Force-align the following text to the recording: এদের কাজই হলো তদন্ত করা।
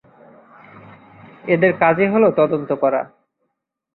এদের 1.47 1.71
কাজই 1.79 2.07
হলো 2.07 2.27
তদন্ত 2.31 2.69
করা। 2.73 3.01